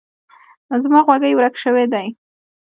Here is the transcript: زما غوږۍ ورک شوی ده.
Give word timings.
زما 0.83 0.99
غوږۍ 1.05 1.33
ورک 1.35 1.55
شوی 1.63 1.85
ده. 1.93 2.01